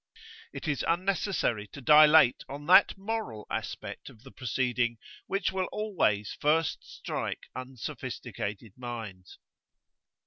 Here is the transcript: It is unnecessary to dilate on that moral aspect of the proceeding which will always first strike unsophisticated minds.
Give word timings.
It 0.51 0.67
is 0.67 0.83
unnecessary 0.87 1.67
to 1.73 1.79
dilate 1.79 2.43
on 2.49 2.65
that 2.65 2.97
moral 2.97 3.45
aspect 3.51 4.09
of 4.09 4.23
the 4.23 4.31
proceeding 4.31 4.97
which 5.27 5.51
will 5.51 5.69
always 5.71 6.35
first 6.41 6.79
strike 6.83 7.51
unsophisticated 7.55 8.73
minds. 8.77 9.37